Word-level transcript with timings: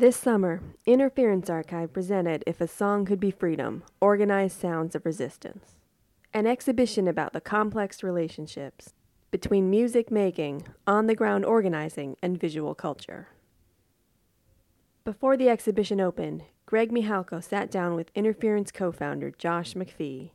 This 0.00 0.16
summer, 0.16 0.62
Interference 0.86 1.50
Archive 1.50 1.92
presented 1.92 2.42
If 2.46 2.62
a 2.62 2.66
Song 2.66 3.04
Could 3.04 3.20
Be 3.20 3.30
Freedom 3.30 3.82
Organized 4.00 4.58
Sounds 4.58 4.94
of 4.94 5.04
Resistance, 5.04 5.76
an 6.32 6.46
exhibition 6.46 7.06
about 7.06 7.34
the 7.34 7.40
complex 7.42 8.02
relationships 8.02 8.94
between 9.30 9.68
music 9.68 10.10
making, 10.10 10.66
on 10.86 11.06
the 11.06 11.14
ground 11.14 11.44
organizing, 11.44 12.16
and 12.22 12.40
visual 12.40 12.74
culture. 12.74 13.28
Before 15.04 15.36
the 15.36 15.50
exhibition 15.50 16.00
opened, 16.00 16.44
Greg 16.64 16.90
Mihalko 16.90 17.44
sat 17.44 17.70
down 17.70 17.94
with 17.94 18.10
Interference 18.14 18.72
co 18.72 18.92
founder 18.92 19.30
Josh 19.30 19.74
MacPhee 19.74 20.30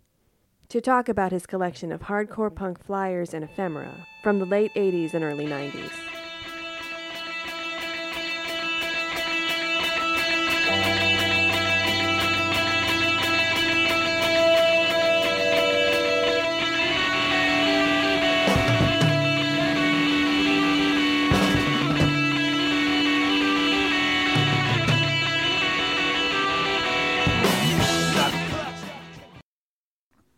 to 0.70 0.80
talk 0.80 1.10
about 1.10 1.32
his 1.32 1.48
collection 1.48 1.92
of 1.92 2.02
hardcore 2.02 2.54
punk 2.54 2.86
flyers 2.86 3.34
and 3.34 3.44
ephemera 3.44 4.06
from 4.22 4.38
the 4.38 4.46
late 4.46 4.76
80s 4.76 5.16
and 5.16 5.24
early 5.24 5.48
90s. 5.48 6.15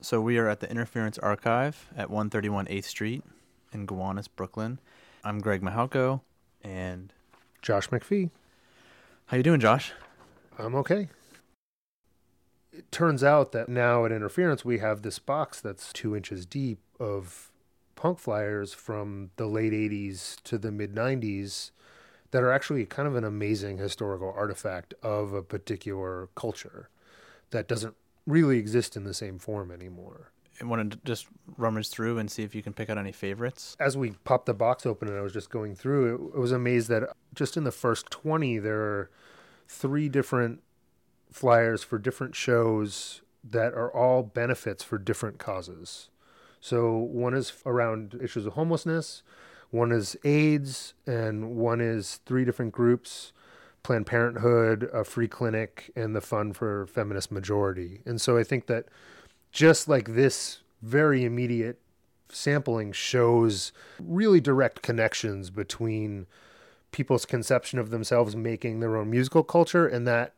So 0.07 0.21
we 0.21 0.37
are 0.37 0.47
at 0.47 0.61
the 0.61 0.71
Interference 0.71 1.17
Archive 1.17 1.89
at 1.93 2.09
131 2.09 2.67
8th 2.67 2.85
Street 2.85 3.23
in 3.73 3.85
Gowanus, 3.85 4.29
Brooklyn. 4.29 4.79
I'm 5.21 5.41
Greg 5.41 5.61
Mihalko, 5.61 6.21
and 6.63 7.11
Josh 7.61 7.89
MacPhee. 7.89 8.29
how 9.25 9.35
you 9.35 9.43
doing, 9.43 9.59
Josh? 9.59 9.91
I'm 10.57 10.75
okay. 10.75 11.09
It 12.71 12.89
turns 12.89 13.21
out 13.21 13.51
that 13.51 13.67
now 13.67 14.05
at 14.05 14.13
Interference 14.13 14.63
we 14.63 14.77
have 14.77 15.01
this 15.01 15.19
box 15.19 15.59
that's 15.59 15.91
two 15.91 16.15
inches 16.15 16.45
deep 16.45 16.79
of 17.01 17.51
punk 17.97 18.17
flyers 18.17 18.73
from 18.73 19.31
the 19.35 19.47
late 19.47 19.73
80s 19.73 20.41
to 20.43 20.57
the 20.57 20.71
mid 20.71 20.95
90s 20.95 21.71
that 22.31 22.41
are 22.41 22.53
actually 22.53 22.85
kind 22.85 23.09
of 23.09 23.17
an 23.17 23.25
amazing 23.25 23.77
historical 23.77 24.33
artifact 24.33 24.93
of 25.03 25.33
a 25.33 25.43
particular 25.43 26.29
culture 26.33 26.87
that 27.49 27.67
doesn't 27.67 27.95
really 28.27 28.59
exist 28.59 28.95
in 28.95 29.05
the 29.05 29.13
same 29.13 29.39
form 29.39 29.71
anymore. 29.71 30.31
I 30.61 30.65
wanted 30.65 30.91
to 30.91 30.99
just 31.05 31.27
rummage 31.55 31.89
through 31.89 32.17
and 32.17 32.29
see 32.29 32.43
if 32.43 32.53
you 32.53 32.61
can 32.61 32.73
pick 32.73 32.89
out 32.89 32.97
any 32.97 33.11
favorites. 33.11 33.75
As 33.79 33.95
we 33.95 34.11
popped 34.23 34.47
the 34.47 34.53
box 34.53 34.85
open 34.85 35.07
and 35.07 35.17
I 35.17 35.21
was 35.21 35.33
just 35.33 35.49
going 35.49 35.75
through 35.75 36.15
it, 36.15 36.37
I 36.37 36.39
was 36.39 36.51
amazed 36.51 36.89
that 36.89 37.09
just 37.33 37.57
in 37.57 37.63
the 37.63 37.71
first 37.71 38.09
20, 38.09 38.59
there 38.59 38.81
are 38.81 39.09
three 39.67 40.09
different 40.09 40.61
flyers 41.31 41.83
for 41.83 41.97
different 41.97 42.35
shows 42.35 43.21
that 43.43 43.73
are 43.73 43.93
all 43.93 44.23
benefits 44.23 44.83
for 44.83 44.97
different 44.97 45.37
causes. 45.37 46.09
So 46.59 46.97
one 46.97 47.33
is 47.33 47.53
around 47.65 48.19
issues 48.21 48.45
of 48.45 48.53
homelessness, 48.53 49.21
one 49.69 49.91
is 49.91 50.17
AIDS, 50.23 50.93
and 51.05 51.51
one 51.51 51.81
is 51.81 52.19
three 52.25 52.45
different 52.45 52.71
groups 52.71 53.31
Planned 53.87 54.05
Parenthood, 54.05 54.89
a 54.91 55.05
free 55.05 55.29
clinic, 55.29 55.91
and 55.95 56.13
the 56.13 56.19
Fund 56.19 56.57
for 56.57 56.87
Feminist 56.87 57.31
Majority. 57.31 58.01
And 58.05 58.19
so 58.19 58.37
I 58.37 58.43
think 58.43 58.65
that 58.65 58.87
just 59.53 59.87
like 59.87 60.13
this 60.13 60.59
very 60.81 61.23
immediate 61.23 61.79
sampling 62.27 62.91
shows 62.91 63.71
really 63.97 64.41
direct 64.41 64.81
connections 64.81 65.49
between 65.49 66.27
people's 66.91 67.25
conception 67.25 67.79
of 67.79 67.89
themselves 67.89 68.35
making 68.35 68.81
their 68.81 68.97
own 68.97 69.09
musical 69.09 69.41
culture 69.41 69.87
and 69.87 70.05
that 70.05 70.33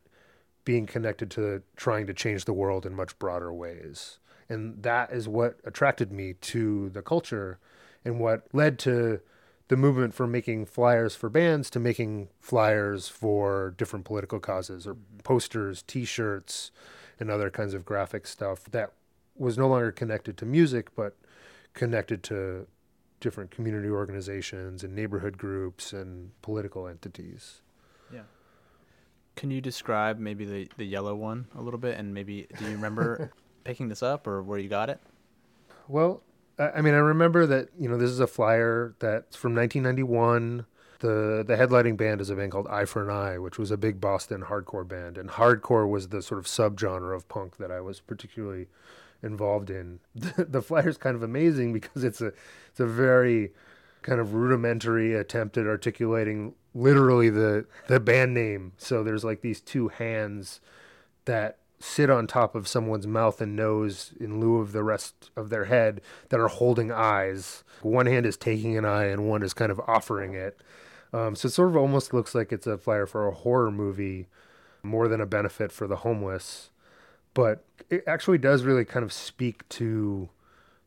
being 0.64 0.86
connected 0.86 1.28
to 1.32 1.60
trying 1.74 2.06
to 2.06 2.14
change 2.14 2.44
the 2.44 2.52
world 2.52 2.86
in 2.86 2.94
much 2.94 3.18
broader 3.18 3.52
ways. 3.52 4.20
And 4.48 4.80
that 4.84 5.10
is 5.10 5.26
what 5.26 5.58
attracted 5.64 6.12
me 6.12 6.34
to 6.34 6.88
the 6.90 7.02
culture 7.02 7.58
and 8.04 8.20
what 8.20 8.46
led 8.52 8.78
to 8.80 9.18
the 9.70 9.76
movement 9.76 10.12
from 10.12 10.32
making 10.32 10.66
flyers 10.66 11.14
for 11.14 11.30
bands 11.30 11.70
to 11.70 11.78
making 11.78 12.28
flyers 12.40 13.08
for 13.08 13.72
different 13.78 14.04
political 14.04 14.40
causes 14.40 14.84
or 14.84 14.94
mm-hmm. 14.94 15.18
posters, 15.22 15.82
t-shirts, 15.82 16.72
and 17.20 17.30
other 17.30 17.50
kinds 17.50 17.72
of 17.72 17.84
graphic 17.84 18.26
stuff 18.26 18.64
that 18.64 18.90
was 19.36 19.56
no 19.56 19.68
longer 19.68 19.92
connected 19.92 20.36
to 20.36 20.44
music 20.44 20.92
but 20.96 21.14
connected 21.72 22.24
to 22.24 22.66
different 23.20 23.52
community 23.52 23.88
organizations 23.88 24.82
and 24.82 24.92
neighborhood 24.92 25.38
groups 25.38 25.92
and 25.92 26.32
political 26.42 26.88
entities. 26.88 27.60
Yeah. 28.12 28.22
Can 29.36 29.52
you 29.52 29.60
describe 29.60 30.18
maybe 30.18 30.44
the, 30.44 30.68
the 30.78 30.84
yellow 30.84 31.14
one 31.14 31.46
a 31.54 31.62
little 31.62 31.78
bit? 31.78 31.96
And 31.96 32.12
maybe 32.12 32.48
do 32.58 32.64
you 32.64 32.72
remember 32.72 33.30
picking 33.62 33.88
this 33.88 34.02
up 34.02 34.26
or 34.26 34.42
where 34.42 34.58
you 34.58 34.68
got 34.68 34.90
it? 34.90 34.98
Well, 35.86 36.24
I 36.60 36.82
mean, 36.82 36.94
I 36.94 36.98
remember 36.98 37.46
that 37.46 37.68
you 37.78 37.88
know 37.88 37.96
this 37.96 38.10
is 38.10 38.20
a 38.20 38.26
flyer 38.26 38.94
that's 38.98 39.36
from 39.36 39.54
1991. 39.54 40.66
The 41.00 41.42
the 41.46 41.56
headlining 41.56 41.96
band 41.96 42.20
is 42.20 42.28
a 42.28 42.36
band 42.36 42.52
called 42.52 42.68
Eye 42.68 42.84
for 42.84 43.02
an 43.02 43.10
Eye, 43.10 43.38
which 43.38 43.58
was 43.58 43.70
a 43.70 43.78
big 43.78 44.00
Boston 44.00 44.42
hardcore 44.42 44.86
band, 44.86 45.16
and 45.16 45.30
hardcore 45.30 45.88
was 45.88 46.08
the 46.08 46.22
sort 46.22 46.38
of 46.38 46.46
subgenre 46.46 47.16
of 47.16 47.28
punk 47.28 47.56
that 47.56 47.70
I 47.70 47.80
was 47.80 48.00
particularly 48.00 48.68
involved 49.22 49.70
in. 49.70 50.00
The, 50.14 50.44
the 50.44 50.62
flyer's 50.62 50.98
kind 50.98 51.16
of 51.16 51.22
amazing 51.22 51.72
because 51.72 52.04
it's 52.04 52.20
a 52.20 52.32
it's 52.68 52.80
a 52.80 52.86
very 52.86 53.52
kind 54.02 54.20
of 54.20 54.34
rudimentary 54.34 55.14
attempt 55.14 55.56
at 55.56 55.66
articulating 55.66 56.54
literally 56.74 57.30
the 57.30 57.64
the 57.86 58.00
band 58.00 58.34
name. 58.34 58.72
So 58.76 59.02
there's 59.02 59.24
like 59.24 59.40
these 59.40 59.62
two 59.62 59.88
hands 59.88 60.60
that 61.24 61.59
sit 61.80 62.10
on 62.10 62.26
top 62.26 62.54
of 62.54 62.68
someone's 62.68 63.06
mouth 63.06 63.40
and 63.40 63.56
nose 63.56 64.12
in 64.20 64.38
lieu 64.38 64.58
of 64.58 64.72
the 64.72 64.84
rest 64.84 65.30
of 65.34 65.48
their 65.48 65.64
head 65.64 66.00
that 66.28 66.38
are 66.38 66.48
holding 66.48 66.92
eyes. 66.92 67.64
One 67.82 68.06
hand 68.06 68.26
is 68.26 68.36
taking 68.36 68.76
an 68.76 68.84
eye 68.84 69.06
and 69.06 69.28
one 69.28 69.42
is 69.42 69.54
kind 69.54 69.72
of 69.72 69.80
offering 69.86 70.34
it. 70.34 70.60
Um, 71.12 71.34
so 71.34 71.46
it 71.46 71.52
sort 71.52 71.70
of 71.70 71.76
almost 71.76 72.12
looks 72.12 72.34
like 72.34 72.52
it's 72.52 72.66
a 72.66 72.78
flyer 72.78 73.06
for 73.06 73.26
a 73.26 73.32
horror 73.32 73.70
movie 73.70 74.28
more 74.82 75.08
than 75.08 75.20
a 75.20 75.26
benefit 75.26 75.72
for 75.72 75.86
the 75.86 75.96
homeless. 75.96 76.70
But 77.32 77.64
it 77.88 78.04
actually 78.06 78.38
does 78.38 78.64
really 78.64 78.84
kind 78.84 79.04
of 79.04 79.12
speak 79.12 79.68
to 79.70 80.28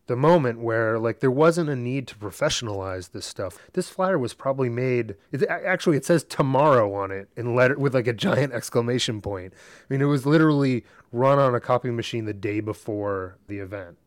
the 0.07 0.15
moment 0.15 0.59
where 0.59 0.99
like 0.99 1.19
there 1.19 1.31
wasn't 1.31 1.69
a 1.69 1.75
need 1.75 2.07
to 2.07 2.15
professionalize 2.15 3.11
this 3.11 3.25
stuff. 3.25 3.57
This 3.73 3.89
flyer 3.89 4.17
was 4.17 4.33
probably 4.33 4.69
made. 4.69 5.15
It, 5.31 5.43
actually, 5.49 5.97
it 5.97 6.05
says 6.05 6.23
tomorrow 6.23 6.93
on 6.93 7.11
it 7.11 7.29
in 7.37 7.55
letter 7.55 7.77
with 7.77 7.93
like 7.93 8.07
a 8.07 8.13
giant 8.13 8.53
exclamation 8.53 9.21
point. 9.21 9.53
I 9.55 9.93
mean, 9.93 10.01
it 10.01 10.05
was 10.05 10.25
literally 10.25 10.83
run 11.11 11.39
on 11.39 11.55
a 11.55 11.59
copy 11.59 11.89
machine 11.89 12.25
the 12.25 12.33
day 12.33 12.59
before 12.59 13.37
the 13.47 13.59
event. 13.59 13.97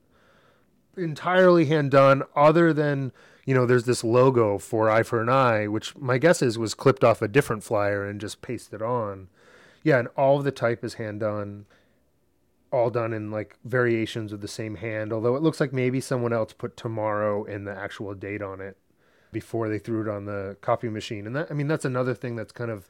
Entirely 0.97 1.67
hand 1.67 1.91
done. 1.91 2.23
Other 2.35 2.73
than 2.73 3.13
you 3.47 3.55
know, 3.55 3.65
there's 3.65 3.85
this 3.85 4.03
logo 4.03 4.59
for 4.59 4.91
Eye 4.91 5.05
for 5.05 5.23
an 5.23 5.29
Eye, 5.29 5.69
which 5.69 5.97
my 5.97 6.19
guess 6.19 6.43
is 6.43 6.59
was 6.59 6.75
clipped 6.75 7.05
off 7.05 7.23
a 7.23 7.29
different 7.29 7.63
flyer 7.63 8.05
and 8.05 8.21
just 8.21 8.43
pasted 8.43 8.83
on. 8.83 9.29
Yeah, 9.85 10.01
and 10.01 10.09
all 10.17 10.39
of 10.39 10.45
the 10.45 10.51
type 10.51 10.85
is 10.85 10.95
hand 10.95 11.21
done 11.21 11.67
all 12.73 12.91
done 12.91 13.13
in 13.13 13.31
like 13.31 13.57
variations 13.65 14.33
of 14.33 14.41
the 14.41 14.49
same 14.49 14.77
hand, 14.77 15.13
although 15.13 15.37
it 15.37 15.43
looks 15.43 15.61
like 15.61 15.73
maybe 15.73 16.01
someone 16.01 16.33
else 16.33 16.53
put 16.53 16.77
tomorrow 16.77 17.45
and 17.45 17.67
the 17.67 17.77
actual 17.77 18.15
date 18.15 18.43
on 18.43 18.61
it 18.61 18.77
before 19.33 19.69
they 19.69 19.79
threw 19.79 20.03
it 20.03 20.09
on 20.09 20.25
the 20.25 20.57
copy 20.61 20.89
machine. 20.89 21.27
And 21.27 21.37
that 21.37 21.49
I 21.51 21.55
mean 21.55 21.69
that's 21.69 21.85
another 21.85 22.15
thing 22.15 22.37
that's 22.37 22.53
kind 22.53 22.71
of 22.71 22.89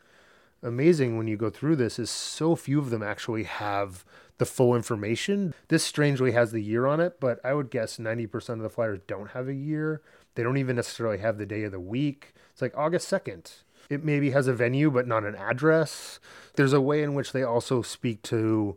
amazing 0.62 1.16
when 1.16 1.28
you 1.28 1.36
go 1.36 1.50
through 1.50 1.76
this 1.76 1.98
is 1.98 2.10
so 2.10 2.56
few 2.56 2.78
of 2.78 2.91
them 2.91 3.03
actually 3.03 3.44
have 3.44 4.04
the 4.38 4.47
full 4.47 4.75
information. 4.75 5.54
This 5.69 5.84
strangely 5.84 6.32
has 6.32 6.53
the 6.53 6.62
year 6.62 6.86
on 6.86 7.00
it, 7.00 7.20
but 7.20 7.41
I 7.44 7.54
would 7.54 7.70
guess 7.70 7.98
90% 7.98 8.50
of 8.50 8.59
the 8.60 8.70
flyers 8.70 9.00
don't 9.06 9.31
have 9.31 9.48
a 9.48 9.54
year. 9.54 10.03
They 10.34 10.42
don't 10.42 10.59
even 10.59 10.76
necessarily 10.76 11.19
have 11.19 11.38
the 11.38 11.47
day 11.47 11.65
of 11.65 11.72
the 11.72 11.81
week. 11.81 12.34
It's 12.53 12.60
like 12.60 12.77
August 12.77 13.10
2nd. 13.10 13.62
It 13.89 14.04
maybe 14.04 14.30
has 14.30 14.47
a 14.47 14.53
venue 14.53 14.91
but 14.91 15.06
not 15.06 15.24
an 15.24 15.36
address. 15.36 16.18
There's 16.56 16.72
a 16.72 16.80
way 16.80 17.03
in 17.03 17.15
which 17.15 17.33
they 17.33 17.42
also 17.42 17.83
speak 17.83 18.22
to 18.22 18.77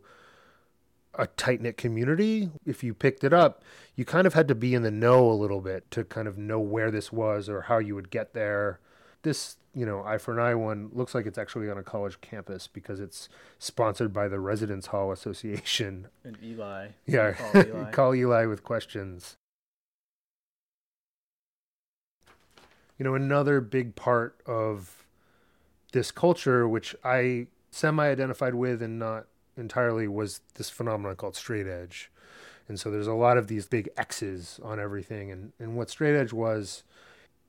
a 1.14 1.26
tight 1.26 1.60
knit 1.60 1.76
community. 1.76 2.50
If 2.64 2.84
you 2.84 2.94
picked 2.94 3.24
it 3.24 3.32
up, 3.32 3.62
you 3.96 4.04
kind 4.04 4.26
of 4.26 4.34
had 4.34 4.48
to 4.48 4.54
be 4.54 4.74
in 4.74 4.82
the 4.82 4.90
know 4.90 5.30
a 5.30 5.34
little 5.34 5.60
bit 5.60 5.90
to 5.92 6.04
kind 6.04 6.28
of 6.28 6.38
know 6.38 6.60
where 6.60 6.90
this 6.90 7.12
was 7.12 7.48
or 7.48 7.62
how 7.62 7.78
you 7.78 7.94
would 7.94 8.10
get 8.10 8.32
there. 8.32 8.80
This, 9.22 9.56
you 9.74 9.84
know, 9.84 10.02
Eye 10.04 10.18
for 10.18 10.32
an 10.32 10.40
Eye 10.40 10.54
one 10.54 10.90
looks 10.92 11.14
like 11.14 11.26
it's 11.26 11.36
actually 11.38 11.68
on 11.68 11.76
a 11.76 11.82
college 11.82 12.20
campus 12.20 12.66
because 12.66 13.00
it's 13.00 13.28
sponsored 13.58 14.12
by 14.12 14.28
the 14.28 14.40
Residence 14.40 14.86
Hall 14.86 15.12
Association. 15.12 16.08
And 16.24 16.38
Eli. 16.42 16.88
Yeah, 17.06 17.32
Call 17.32 17.56
Eli. 17.56 17.90
call 17.92 18.14
Eli 18.14 18.46
with 18.46 18.62
questions. 18.62 19.36
You 22.98 23.04
know, 23.04 23.14
another 23.14 23.60
big 23.60 23.96
part 23.96 24.40
of 24.46 25.04
this 25.92 26.10
culture, 26.10 26.68
which 26.68 26.94
I 27.02 27.46
semi 27.70 28.06
identified 28.06 28.54
with 28.54 28.82
and 28.82 28.98
not 28.98 29.26
entirely, 29.60 30.08
was 30.08 30.40
this 30.54 30.70
phenomenon 30.70 31.16
called 31.16 31.36
straight 31.36 31.66
edge. 31.66 32.10
And 32.68 32.78
so 32.78 32.90
there's 32.90 33.06
a 33.06 33.14
lot 33.14 33.36
of 33.36 33.48
these 33.48 33.66
big 33.66 33.88
X's 33.96 34.60
on 34.62 34.78
everything. 34.78 35.30
And, 35.30 35.52
and 35.58 35.76
what 35.76 35.90
straight 35.90 36.16
edge 36.16 36.32
was, 36.32 36.84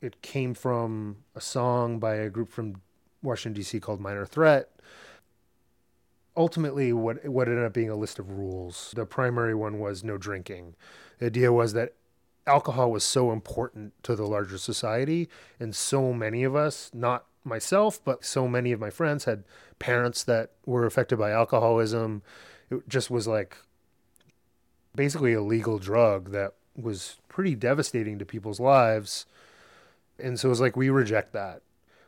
it 0.02 0.22
came 0.22 0.54
from 0.54 1.18
a 1.36 1.42
song 1.42 2.00
by 2.00 2.16
a 2.16 2.30
group 2.30 2.50
from 2.50 2.82
Washington 3.22 3.60
D.C. 3.60 3.80
called 3.80 4.02
Minor 4.02 4.26
Threat. 4.26 4.70
Ultimately, 6.36 6.94
what 6.94 7.28
what 7.28 7.48
ended 7.48 7.66
up 7.66 7.74
being 7.74 7.90
a 7.90 7.96
list 7.96 8.18
of 8.18 8.32
rules. 8.32 8.94
The 8.96 9.06
primary 9.06 9.54
one 9.54 9.80
was 9.80 10.04
no 10.04 10.18
drinking. 10.18 10.76
The 11.20 11.28
idea 11.28 11.52
was 11.52 11.74
that 11.74 11.94
alcohol 12.48 12.90
was 12.92 13.04
so 13.04 13.32
important 13.32 13.94
to 14.04 14.16
the 14.16 14.26
larger 14.26 14.58
society, 14.58 15.30
and 15.60 15.76
so 15.76 16.14
many 16.14 16.44
of 16.44 16.56
us, 16.56 16.90
not 16.94 17.26
myself, 17.44 18.00
but 18.04 18.24
so 18.24 18.48
many 18.48 18.72
of 18.72 18.80
my 18.80 18.90
friends 18.90 19.26
had 19.26 19.44
parents 19.80 20.24
that 20.24 20.52
were 20.66 20.86
affected 20.86 21.18
by 21.18 21.32
alcoholism. 21.32 22.22
It 22.70 22.88
just 22.88 23.10
was 23.10 23.28
like 23.28 23.58
basically 24.96 25.34
a 25.34 25.42
legal 25.42 25.80
drug 25.80 26.32
that 26.32 26.54
was 26.76 27.18
pretty 27.28 27.56
devastating 27.56 28.20
to 28.20 28.26
people's 28.26 28.60
lives. 28.60 29.26
And 30.20 30.40
so 30.40 30.48
it 30.48 30.52
was 30.52 30.62
like, 30.62 30.76
we 30.76 30.90
reject 30.90 31.34
that. 31.34 31.62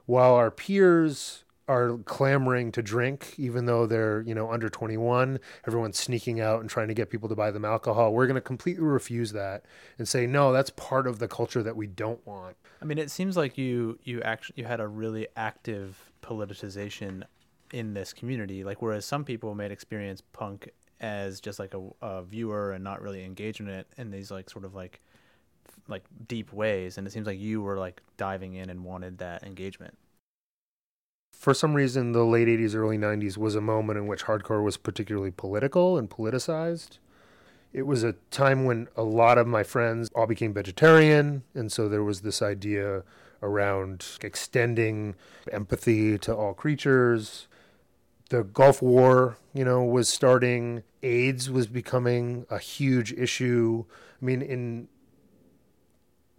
While 0.05 0.35
our 0.35 0.51
peers 0.51 1.43
are 1.67 1.97
clamoring 1.99 2.71
to 2.73 2.81
drink, 2.81 3.35
even 3.37 3.65
though 3.65 3.85
they're, 3.85 4.21
you 4.21 4.35
know, 4.35 4.51
under 4.51 4.69
21, 4.69 5.39
everyone's 5.65 5.97
sneaking 5.97 6.41
out 6.41 6.59
and 6.59 6.69
trying 6.69 6.89
to 6.89 6.93
get 6.93 7.09
people 7.09 7.29
to 7.29 7.35
buy 7.35 7.51
them 7.51 7.63
alcohol. 7.63 8.13
We're 8.13 8.27
going 8.27 8.35
to 8.35 8.41
completely 8.41 8.83
refuse 8.83 9.31
that 9.31 9.63
and 9.97 10.07
say, 10.07 10.27
no, 10.27 10.51
that's 10.51 10.71
part 10.71 11.07
of 11.07 11.19
the 11.19 11.27
culture 11.27 11.63
that 11.63 11.75
we 11.75 11.87
don't 11.87 12.25
want. 12.27 12.57
I 12.81 12.85
mean, 12.85 12.97
it 12.97 13.09
seems 13.09 13.37
like 13.37 13.57
you 13.57 13.97
you 14.03 14.21
actually 14.23 14.55
you 14.57 14.65
had 14.65 14.81
a 14.81 14.87
really 14.87 15.27
active 15.37 16.11
politicization 16.21 17.23
in 17.71 17.93
this 17.93 18.11
community. 18.11 18.65
Like, 18.65 18.81
whereas 18.81 19.05
some 19.05 19.23
people 19.23 19.55
might 19.55 19.71
experience 19.71 20.21
punk 20.33 20.69
as 20.99 21.39
just 21.39 21.59
like 21.59 21.73
a, 21.73 21.89
a 22.01 22.23
viewer 22.23 22.73
and 22.73 22.83
not 22.83 23.01
really 23.01 23.23
engage 23.23 23.59
in 23.59 23.69
it 23.69 23.87
in 23.97 24.11
these 24.11 24.31
like 24.31 24.49
sort 24.49 24.65
of 24.65 24.75
like 24.75 25.01
like 25.87 26.03
deep 26.27 26.51
ways, 26.51 26.97
and 26.97 27.07
it 27.07 27.11
seems 27.11 27.27
like 27.27 27.39
you 27.39 27.61
were 27.61 27.77
like 27.77 28.01
diving 28.17 28.53
in 28.53 28.69
and 28.69 28.83
wanted 28.83 29.17
that 29.19 29.43
engagement. 29.43 29.97
For 31.43 31.53
some 31.53 31.73
reason, 31.73 32.13
the 32.13 32.23
late 32.23 32.47
80s, 32.47 32.73
early 32.73 32.97
90s 32.97 33.35
was 33.35 33.53
a 33.53 33.59
moment 33.59 33.99
in 33.99 34.07
which 34.07 34.23
hardcore 34.23 34.63
was 34.63 34.77
particularly 34.77 35.29
political 35.29 35.97
and 35.97 36.09
politicized. 36.09 36.99
It 37.73 37.81
was 37.81 38.01
a 38.01 38.13
time 38.31 38.63
when 38.63 38.87
a 38.95 39.03
lot 39.03 39.37
of 39.37 39.45
my 39.45 39.61
friends 39.61 40.09
all 40.15 40.25
became 40.25 40.53
vegetarian, 40.53 41.43
and 41.53 41.69
so 41.69 41.89
there 41.89 42.01
was 42.01 42.21
this 42.21 42.41
idea 42.41 43.03
around 43.41 44.05
extending 44.21 45.15
empathy 45.51 46.17
to 46.19 46.33
all 46.33 46.53
creatures. 46.53 47.49
The 48.29 48.45
Gulf 48.45 48.81
War, 48.81 49.35
you 49.53 49.65
know, 49.65 49.83
was 49.83 50.07
starting. 50.07 50.83
AIDS 51.01 51.49
was 51.49 51.67
becoming 51.67 52.45
a 52.49 52.57
huge 52.57 53.11
issue. 53.11 53.83
I 54.21 54.25
mean, 54.25 54.41
in 54.41 54.87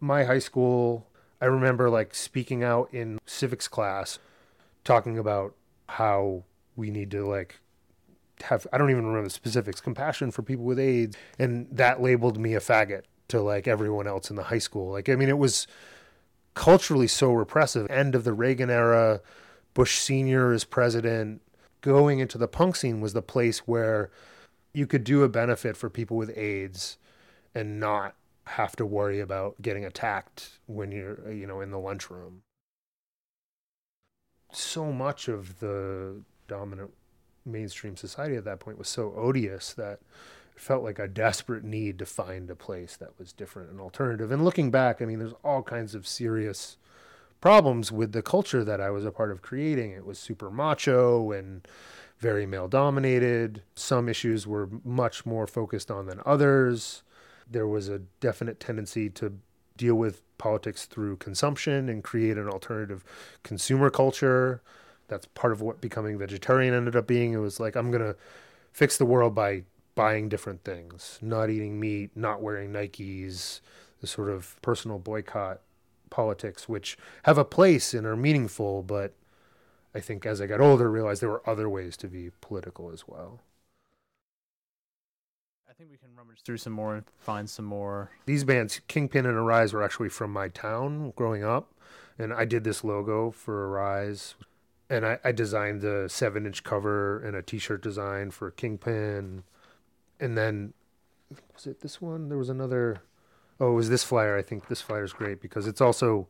my 0.00 0.24
high 0.24 0.38
school, 0.38 1.08
I 1.42 1.44
remember 1.44 1.90
like 1.90 2.14
speaking 2.14 2.64
out 2.64 2.88
in 2.90 3.20
civics 3.26 3.68
class, 3.68 4.18
talking 4.84 5.18
about 5.18 5.54
how 5.88 6.44
we 6.76 6.90
need 6.90 7.10
to 7.10 7.26
like 7.26 7.60
have 8.42 8.66
I 8.72 8.78
don't 8.78 8.90
even 8.90 9.06
remember 9.06 9.28
the 9.28 9.30
specifics, 9.30 9.80
compassion 9.80 10.30
for 10.30 10.42
people 10.42 10.64
with 10.64 10.78
AIDS, 10.78 11.16
and 11.38 11.66
that 11.70 12.02
labeled 12.02 12.38
me 12.38 12.54
a 12.54 12.60
faggot 12.60 13.02
to 13.28 13.40
like 13.40 13.66
everyone 13.66 14.06
else 14.06 14.30
in 14.30 14.36
the 14.36 14.44
high 14.44 14.58
school. 14.58 14.92
Like 14.92 15.08
I 15.08 15.16
mean, 15.16 15.28
it 15.28 15.38
was 15.38 15.66
culturally 16.54 17.08
so 17.08 17.32
repressive. 17.32 17.90
End 17.90 18.14
of 18.14 18.24
the 18.24 18.32
Reagan 18.32 18.70
era, 18.70 19.20
Bush 19.74 19.98
Senior 19.98 20.52
is 20.52 20.64
president. 20.64 21.42
Going 21.80 22.18
into 22.18 22.38
the 22.38 22.48
punk 22.48 22.76
scene 22.76 23.00
was 23.00 23.12
the 23.12 23.22
place 23.22 23.60
where 23.60 24.10
you 24.72 24.86
could 24.86 25.04
do 25.04 25.22
a 25.22 25.28
benefit 25.28 25.76
for 25.76 25.90
people 25.90 26.16
with 26.16 26.36
AIDS 26.36 26.98
and 27.54 27.78
not 27.78 28.14
have 28.46 28.74
to 28.76 28.86
worry 28.86 29.20
about 29.20 29.60
getting 29.62 29.84
attacked 29.84 30.58
when 30.66 30.92
you're 30.92 31.32
you 31.32 31.46
know 31.46 31.60
in 31.60 31.70
the 31.70 31.78
lunchroom 31.78 32.42
so 34.56 34.92
much 34.92 35.28
of 35.28 35.60
the 35.60 36.22
dominant 36.48 36.90
mainstream 37.46 37.96
society 37.96 38.36
at 38.36 38.44
that 38.44 38.60
point 38.60 38.78
was 38.78 38.88
so 38.88 39.12
odious 39.16 39.72
that 39.74 40.00
it 40.54 40.60
felt 40.60 40.82
like 40.82 40.98
a 40.98 41.08
desperate 41.08 41.64
need 41.64 41.98
to 41.98 42.06
find 42.06 42.50
a 42.50 42.54
place 42.54 42.96
that 42.96 43.18
was 43.18 43.32
different 43.32 43.70
and 43.70 43.80
alternative. 43.80 44.30
And 44.30 44.44
looking 44.44 44.70
back 44.70 45.02
i 45.02 45.04
mean 45.04 45.18
there's 45.18 45.34
all 45.44 45.62
kinds 45.62 45.94
of 45.94 46.06
serious 46.06 46.76
problems 47.40 47.92
with 47.92 48.12
the 48.12 48.22
culture 48.22 48.64
that 48.64 48.80
i 48.80 48.90
was 48.90 49.04
a 49.04 49.10
part 49.10 49.30
of 49.30 49.42
creating. 49.42 49.90
It 49.90 50.06
was 50.06 50.18
super 50.18 50.50
macho 50.50 51.32
and 51.32 51.66
very 52.18 52.46
male 52.46 52.68
dominated 52.68 53.62
some 53.74 54.08
issues 54.08 54.46
were 54.46 54.68
much 54.84 55.26
more 55.26 55.46
focused 55.46 55.90
on 55.90 56.06
than 56.06 56.20
others. 56.24 57.02
There 57.50 57.66
was 57.66 57.88
a 57.88 57.98
definite 58.20 58.60
tendency 58.60 59.10
to 59.10 59.34
deal 59.76 59.94
with 59.94 60.22
politics 60.38 60.86
through 60.86 61.16
consumption 61.16 61.88
and 61.88 62.04
create 62.04 62.38
an 62.38 62.48
alternative 62.48 63.04
consumer 63.42 63.90
culture. 63.90 64.62
That's 65.08 65.26
part 65.26 65.52
of 65.52 65.60
what 65.60 65.80
becoming 65.80 66.18
vegetarian 66.18 66.74
ended 66.74 66.96
up 66.96 67.06
being. 67.06 67.32
It 67.32 67.38
was 67.38 67.60
like, 67.60 67.76
I'm 67.76 67.90
going 67.90 68.02
to 68.02 68.16
fix 68.72 68.96
the 68.96 69.06
world 69.06 69.34
by 69.34 69.64
buying 69.94 70.28
different 70.28 70.64
things, 70.64 71.18
not 71.20 71.50
eating 71.50 71.78
meat, 71.78 72.10
not 72.16 72.42
wearing 72.42 72.72
Nikes, 72.72 73.60
the 74.00 74.06
sort 74.06 74.30
of 74.30 74.60
personal 74.62 74.98
boycott 74.98 75.60
politics, 76.10 76.68
which 76.68 76.96
have 77.24 77.38
a 77.38 77.44
place 77.44 77.94
and 77.94 78.06
are 78.06 78.16
meaningful. 78.16 78.82
But 78.82 79.14
I 79.94 80.00
think 80.00 80.26
as 80.26 80.40
I 80.40 80.46
got 80.46 80.60
older, 80.60 80.88
I 80.88 80.92
realized 80.92 81.22
there 81.22 81.28
were 81.28 81.48
other 81.48 81.68
ways 81.68 81.96
to 81.98 82.08
be 82.08 82.30
political 82.40 82.90
as 82.90 83.06
well. 83.06 83.40
I 85.74 85.76
think 85.76 85.90
we 85.90 85.96
can 85.96 86.14
rummage 86.16 86.42
through 86.42 86.58
some 86.58 86.72
more 86.72 86.94
and 86.94 87.04
find 87.18 87.50
some 87.50 87.64
more. 87.64 88.12
These 88.26 88.44
bands, 88.44 88.80
Kingpin 88.86 89.26
and 89.26 89.36
Arise, 89.36 89.72
were 89.72 89.82
actually 89.82 90.08
from 90.08 90.32
my 90.32 90.46
town 90.46 91.12
growing 91.16 91.42
up, 91.42 91.72
and 92.16 92.32
I 92.32 92.44
did 92.44 92.62
this 92.62 92.84
logo 92.84 93.32
for 93.32 93.66
Arise, 93.66 94.36
and 94.88 95.04
I, 95.04 95.18
I 95.24 95.32
designed 95.32 95.80
the 95.80 96.06
seven-inch 96.08 96.62
cover 96.62 97.18
and 97.18 97.34
a 97.34 97.42
T-shirt 97.42 97.82
design 97.82 98.30
for 98.30 98.52
Kingpin, 98.52 99.42
and 100.20 100.38
then 100.38 100.74
was 101.52 101.66
it 101.66 101.80
this 101.80 102.00
one? 102.00 102.28
There 102.28 102.38
was 102.38 102.50
another. 102.50 103.02
Oh, 103.58 103.72
it 103.72 103.74
was 103.74 103.88
this 103.88 104.04
flyer. 104.04 104.38
I 104.38 104.42
think 104.42 104.68
this 104.68 104.80
flyer 104.80 105.02
is 105.02 105.12
great 105.12 105.40
because 105.40 105.66
it's 105.66 105.80
also 105.80 106.28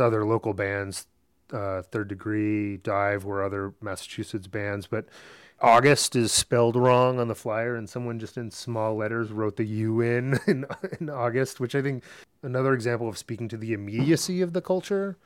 other 0.00 0.24
local 0.24 0.52
bands. 0.52 1.06
Uh, 1.52 1.82
Third 1.82 2.08
Degree, 2.08 2.76
Dive 2.76 3.24
were 3.24 3.44
other 3.44 3.72
Massachusetts 3.80 4.48
bands, 4.48 4.88
but 4.88 5.06
August 5.62 6.16
is 6.16 6.32
spelled 6.32 6.74
wrong 6.74 7.20
on 7.20 7.28
the 7.28 7.34
flyer, 7.34 7.76
and 7.76 7.88
someone 7.88 8.18
just 8.18 8.38
in 8.38 8.50
small 8.50 8.96
letters 8.96 9.30
wrote 9.30 9.56
the 9.56 9.64
U 9.64 10.00
in, 10.00 10.38
in 10.46 10.64
in 11.00 11.10
August, 11.10 11.60
which 11.60 11.74
I 11.74 11.82
think 11.82 12.02
another 12.42 12.72
example 12.72 13.08
of 13.08 13.18
speaking 13.18 13.48
to 13.48 13.56
the 13.56 13.72
immediacy 13.72 14.40
of 14.40 14.54
the 14.54 14.62
culture, 14.62 15.16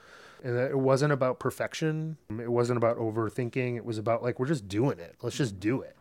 and 0.43 0.57
that 0.57 0.71
it 0.71 0.79
wasn't 0.79 1.13
about 1.13 1.39
perfection, 1.39 2.17
it 2.31 2.51
wasn't 2.51 2.77
about 2.77 2.99
overthinking, 2.99 3.77
it 3.77 3.85
was 3.85 3.99
about 3.99 4.23
like 4.23 4.41
we're 4.41 4.47
just 4.47 4.67
doing 4.67 4.99
it. 4.99 5.15
Let's 5.23 5.37
just 5.37 5.61
do 5.61 5.81
it. 5.83 5.97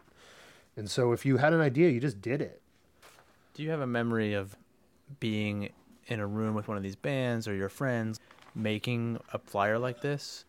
And 0.75 0.89
so, 0.89 1.11
if 1.11 1.25
you 1.25 1.37
had 1.37 1.53
an 1.53 1.61
idea, 1.61 1.89
you 1.89 1.99
just 1.99 2.19
did 2.19 2.41
it. 2.41 2.61
Do 3.53 3.61
you 3.61 3.69
have 3.69 3.81
a 3.81 3.87
memory 3.87 4.33
of 4.33 4.55
being 5.19 5.69
in 6.07 6.19
a 6.19 6.25
room 6.25 6.55
with 6.55 6.67
one 6.67 6.75
of 6.75 6.81
these 6.81 6.95
bands 6.95 7.47
or 7.47 7.53
your 7.53 7.69
friends 7.69 8.19
making 8.55 9.19
a 9.31 9.37
flyer 9.37 9.77
like 9.77 10.01
this? 10.01 10.45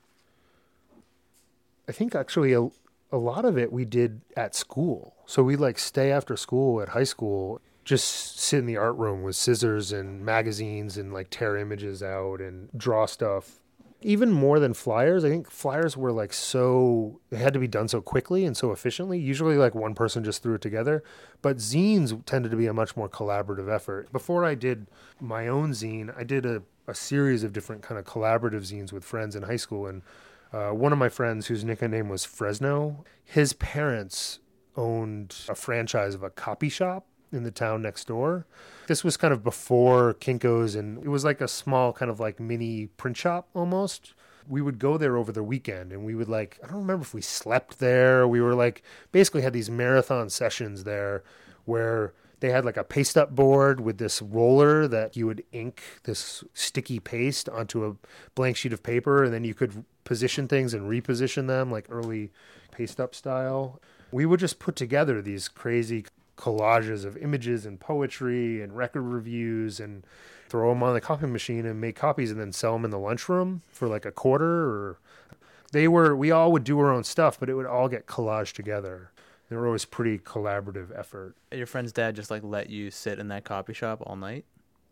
I 1.87 1.93
think 1.93 2.15
actually 2.15 2.55
a, 2.55 2.71
a 3.15 3.17
lot 3.17 3.45
of 3.45 3.57
it 3.57 3.73
we 3.73 3.85
did 3.85 4.21
at 4.37 4.55
school. 4.55 5.15
So 5.25 5.43
we 5.43 5.55
like 5.55 5.79
stay 5.79 6.11
after 6.11 6.37
school 6.37 6.83
at 6.83 6.91
high 6.91 7.05
school, 7.05 7.61
just 7.85 8.41
sit 8.41 8.59
in 8.59 8.67
the 8.67 8.77
art 8.77 8.97
room 8.97 9.23
with 9.23 9.37
scissors 9.37 9.93
and 9.93 10.25
magazines 10.25 10.97
and 10.97 11.13
like 11.13 11.31
tear 11.31 11.57
images 11.57 12.03
out 12.03 12.41
and 12.41 12.69
draw 12.77 13.07
stuff. 13.07 13.61
Even 14.03 14.33
more 14.33 14.59
than 14.59 14.75
flyers, 14.75 15.25
I 15.25 15.31
think 15.31 15.49
flyers 15.49 15.97
were 15.97 16.13
like 16.13 16.33
so 16.33 17.21
they 17.31 17.39
had 17.39 17.55
to 17.55 17.61
be 17.61 17.69
done 17.69 17.87
so 17.89 18.03
quickly 18.03 18.45
and 18.45 18.57
so 18.57 18.73
efficiently. 18.73 19.19
Usually 19.19 19.57
like 19.57 19.77
one 19.77 19.95
person 19.95 20.25
just 20.25 20.43
threw 20.43 20.55
it 20.55 20.61
together, 20.61 21.05
but 21.41 21.59
zines 21.59 22.21
tended 22.27 22.51
to 22.51 22.57
be 22.57 22.67
a 22.67 22.75
much 22.75 22.97
more 22.97 23.09
collaborative 23.09 23.73
effort. 23.73 24.13
Before 24.13 24.45
I 24.45 24.57
did 24.57 24.89
my 25.21 25.47
own 25.47 25.71
zine, 25.71 26.15
I 26.19 26.25
did 26.25 26.45
a 26.45 26.63
a 26.87 26.95
series 26.95 27.43
of 27.45 27.53
different 27.53 27.83
kind 27.83 27.99
of 27.99 28.05
collaborative 28.05 28.63
zines 28.63 28.93
with 28.93 29.05
friends 29.05 29.35
in 29.35 29.45
high 29.45 29.57
school 29.57 29.87
and 29.87 30.03
uh, 30.55 30.71
one 30.71 30.93
of 30.93 30.99
my 30.99 31.09
friends, 31.09 31.49
whose 31.49 31.65
nickname 31.65 32.09
was 32.09 32.25
Fresno, 32.25 33.05
his 33.25 33.55
parents 33.55 34.39
owned 34.77 35.35
a 35.49 35.55
franchise 35.55 36.15
of 36.15 36.23
a 36.23 36.31
copy 36.31 36.69
shop 36.69 37.07
in 37.33 37.43
the 37.43 37.51
town 37.51 37.83
next 37.83 38.07
door. 38.07 38.47
This 38.87 39.03
was 39.03 39.17
kind 39.17 39.35
of 39.35 39.43
before 39.43 40.15
Kinko's, 40.15 40.77
and 40.77 40.99
it 40.99 41.09
was 41.09 41.25
like 41.25 41.41
a 41.41 41.49
small 41.49 41.93
kind 41.93 42.11
of 42.11 42.21
like 42.21 42.39
mini 42.39 42.87
print 42.87 43.17
shop 43.17 43.49
almost. 43.53 44.15
We 44.47 44.63
would 44.63 44.79
go 44.79 44.97
there 44.97 45.17
over 45.17 45.33
the 45.33 45.43
weekend 45.43 45.91
and 45.91 46.05
we 46.05 46.15
would 46.15 46.29
like, 46.29 46.61
I 46.63 46.67
don't 46.67 46.83
remember 46.83 47.03
if 47.03 47.15
we 47.15 47.23
slept 47.23 47.79
there. 47.79 48.29
We 48.29 48.43
were 48.43 48.55
like, 48.55 48.83
basically 49.11 49.41
had 49.41 49.55
these 49.55 49.71
marathon 49.71 50.29
sessions 50.29 50.85
there 50.85 51.25
where 51.65 52.13
they 52.45 52.51
had 52.51 52.67
like 52.67 52.77
a 52.77 52.85
paste 52.85 53.17
up 53.17 53.35
board 53.35 53.81
with 53.81 53.97
this 53.97 54.21
roller 54.21 54.87
that 54.87 55.17
you 55.17 55.27
would 55.27 55.43
ink 55.53 55.83
this 56.03 56.45
sticky 56.53 57.01
paste 57.01 57.49
onto 57.49 57.87
a 57.87 57.97
blank 58.35 58.55
sheet 58.55 58.75
of 58.75 58.83
paper 58.83 59.25
and 59.25 59.33
then 59.33 59.45
you 59.45 59.55
could 59.55 59.83
position 60.05 60.47
things 60.47 60.75
and 60.75 60.91
reposition 60.91 61.47
them 61.47 61.73
like 61.73 61.87
early 61.89 62.31
paste 62.71 63.01
up 63.01 63.15
style. 63.15 63.81
We 64.13 64.27
would 64.27 64.41
just 64.41 64.59
put 64.59 64.77
together 64.77 65.23
these 65.23 65.49
crazy 65.49 66.05
collages 66.37 67.07
of 67.07 67.17
images 67.17 67.65
and 67.65 67.81
poetry 67.81 68.61
and 68.61 68.77
record 68.77 69.01
reviews 69.01 69.81
and 69.81 70.05
throw 70.51 70.69
them 70.69 70.83
on 70.83 70.93
the 70.93 71.01
copy 71.01 71.25
machine 71.25 71.65
and 71.65 71.81
make 71.81 71.97
copies 71.97 72.31
and 72.31 72.39
then 72.39 72.53
sell 72.53 72.75
them 72.75 72.85
in 72.85 72.91
the 72.91 72.99
lunchroom 72.99 73.63
for 73.73 73.89
like 73.89 74.05
a 74.05 74.13
quarter 74.13 74.67
or 74.69 74.99
they 75.73 75.89
were 75.89 76.15
we 76.15 76.31
all 76.31 76.53
would 76.53 76.65
do 76.65 76.79
our 76.79 76.93
own 76.93 77.05
stuff, 77.05 77.41
but 77.41 77.49
it 77.49 77.55
would 77.55 77.65
all 77.65 77.89
get 77.89 78.07
collaged 78.07 78.53
together. 78.53 79.13
They 79.55 79.59
were 79.59 79.67
always 79.67 79.85
pretty 79.85 80.19
collaborative 80.19 80.91
effort. 80.99 81.37
Your 81.53 81.69
friend's 81.69 81.93
dad 81.93 82.17
just 82.17 82.29
like 82.29 82.43
let 82.43 82.71
you 82.71 82.91
sit 82.91 83.21
in 83.21 83.29
that 83.29 83.45
copy 83.45 83.73
shop 83.73 84.03
all 84.05 84.17
night. 84.17 84.45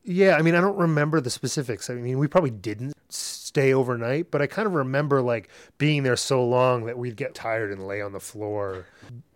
Yeah, 0.04 0.37
I 0.37 0.42
mean, 0.42 0.54
I 0.54 0.61
don't 0.61 0.76
remember 0.76 1.21
the 1.21 1.31
specifics. 1.31 1.90
I 1.90 1.95
mean, 1.95 2.21
we 2.21 2.28
probably 2.28 2.52
didn't 2.52 2.95
stay 3.09 3.75
overnight, 3.75 4.31
but 4.31 4.40
I 4.40 4.47
kind 4.47 4.66
of 4.66 4.75
remember 4.75 5.21
like 5.21 5.49
being 5.78 6.04
there 6.04 6.14
so 6.14 6.45
long 6.45 6.85
that 6.85 6.97
we'd 6.97 7.16
get 7.16 7.35
tired 7.35 7.73
and 7.73 7.88
lay 7.88 8.00
on 8.00 8.12
the 8.12 8.21
floor, 8.21 8.87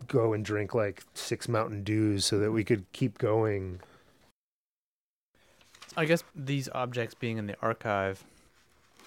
go 0.07 0.33
and 0.33 0.45
drink 0.45 0.75
like 0.75 1.03
six 1.15 1.49
Mountain 1.49 1.83
Dews 1.83 2.25
so 2.25 2.39
that 2.39 2.53
we 2.53 2.63
could 2.63 2.85
keep 2.93 3.19
going. 3.19 3.81
I 5.97 6.05
guess 6.05 6.23
these 6.37 6.69
objects 6.73 7.17
being 7.17 7.37
in 7.37 7.49
the 7.49 7.57
archive, 7.61 8.23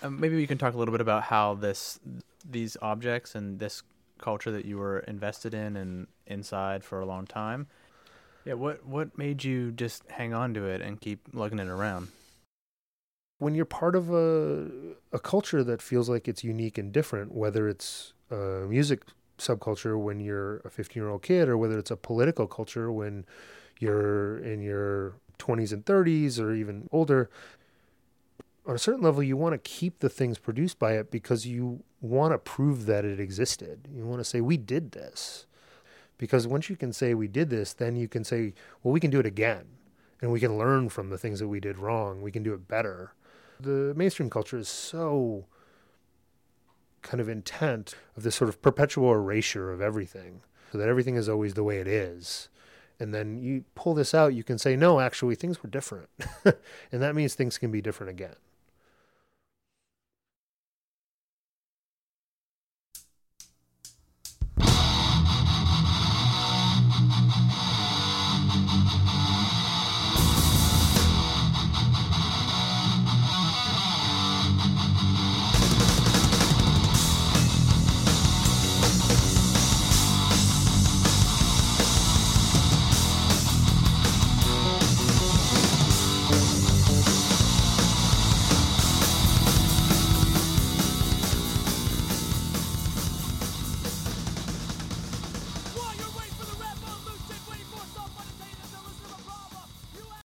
um, 0.04 0.20
maybe 0.20 0.36
we 0.36 0.48
can 0.48 0.58
talk 0.58 0.74
a 0.74 0.78
little 0.78 0.92
bit 0.92 1.00
about 1.00 1.24
how 1.24 1.54
this, 1.54 1.98
these 2.44 2.76
objects 2.82 3.36
and 3.36 3.60
this 3.60 3.84
culture 4.20 4.52
that 4.52 4.66
you 4.66 4.78
were 4.78 5.00
invested 5.00 5.54
in 5.54 5.76
and 5.76 6.08
inside 6.28 6.84
for 6.84 7.00
a 7.00 7.06
long 7.06 7.26
time. 7.26 7.68
Yeah, 8.46 8.54
what 8.54 8.86
what 8.86 9.18
made 9.18 9.44
you 9.44 9.72
just 9.72 10.04
hang 10.10 10.34
on 10.34 10.54
to 10.54 10.66
it 10.66 10.82
and 10.82 11.00
keep 11.00 11.20
lugging 11.34 11.60
it 11.60 11.68
around? 11.68 12.10
When 13.38 13.56
you're 13.56 13.66
part 13.66 13.96
of 13.96 14.12
a 14.12 14.70
a 15.12 15.20
culture 15.20 15.64
that 15.64 15.82
feels 15.82 16.10
like 16.10 16.28
it's 16.28 16.44
unique 16.44 16.78
and 16.78 16.92
different, 16.92 17.34
whether 17.34 17.68
it's 17.68 18.14
a 18.32 18.66
music 18.68 19.04
subculture 19.38 19.98
when 20.00 20.20
you're 20.20 20.58
a 20.58 20.70
15 20.70 21.02
year 21.02 21.10
old 21.10 21.22
kid, 21.22 21.48
or 21.50 21.58
whether 21.58 21.80
it's 21.80 21.92
a 21.92 21.98
political 21.98 22.48
culture 22.48 22.92
when 22.92 23.26
you're 23.80 24.38
in 24.40 24.62
your 24.62 25.14
20s 25.38 25.72
and 25.72 25.86
30s, 25.86 26.40
or 26.40 26.54
even 26.54 26.90
older, 26.92 27.30
on 28.70 28.76
a 28.76 28.80
certain 28.80 29.02
level, 29.02 29.24
you 29.24 29.36
want 29.36 29.54
to 29.54 29.58
keep 29.58 30.00
the 30.00 30.10
things 30.10 30.38
produced 30.38 30.78
by 30.78 30.94
it 30.94 31.10
because 31.10 31.48
you 31.48 31.84
want 32.02 32.34
to 32.34 32.38
prove 32.38 32.86
that 32.86 33.04
it 33.04 33.20
existed. 33.20 33.88
You 33.92 34.06
want 34.06 34.20
to 34.20 34.24
say, 34.24 34.42
we 34.42 34.58
did 34.58 34.92
this. 34.92 35.48
Because 36.20 36.46
once 36.46 36.70
you 36.70 36.76
can 36.76 36.94
say, 36.94 37.16
we 37.16 37.28
did 37.28 37.50
this, 37.50 37.74
then 37.74 37.96
you 37.96 38.08
can 38.08 38.24
say, 38.24 38.54
well, 38.84 38.92
we 38.92 39.00
can 39.00 39.10
do 39.10 39.20
it 39.20 39.26
again. 39.26 39.66
And 40.22 40.32
we 40.32 40.40
can 40.40 40.56
learn 40.56 40.90
from 40.90 41.10
the 41.10 41.18
things 41.18 41.40
that 41.40 41.48
we 41.48 41.60
did 41.60 41.80
wrong. 41.80 42.22
We 42.22 42.32
can 42.32 42.44
do 42.44 42.54
it 42.54 42.68
better. 42.68 43.14
The 43.60 43.94
mainstream 43.96 44.30
culture 44.30 44.60
is 44.60 44.68
so 44.68 45.46
kind 47.02 47.20
of 47.20 47.28
intent 47.28 47.96
of 48.16 48.22
this 48.22 48.36
sort 48.36 48.50
of 48.50 48.62
perpetual 48.62 49.12
erasure 49.12 49.72
of 49.72 49.82
everything 49.82 50.42
so 50.72 50.78
that 50.78 50.90
everything 50.90 51.16
is 51.16 51.28
always 51.28 51.56
the 51.56 51.64
way 51.64 51.80
it 51.80 51.88
is. 51.88 52.50
And 53.00 53.16
then 53.16 53.40
you 53.40 53.64
pull 53.74 53.96
this 53.96 54.14
out, 54.14 54.36
you 54.36 54.44
can 54.44 54.60
say, 54.60 54.76
no, 54.76 55.00
actually, 55.00 55.34
things 55.34 55.64
were 55.64 55.70
different. 55.70 56.10
and 56.46 57.02
that 57.02 57.16
means 57.16 57.34
things 57.34 57.58
can 57.58 57.72
be 57.72 57.82
different 57.82 58.12
again. 58.12 58.36